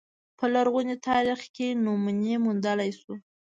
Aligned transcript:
په 0.37 0.45
لرغوني 0.53 0.95
تاریخ 1.07 1.39
کې 1.55 1.67
نمونې 1.83 2.33
موندلای 2.45 2.91
شو 2.99 3.13